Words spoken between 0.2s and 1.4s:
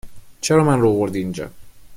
چرا من رو آوردی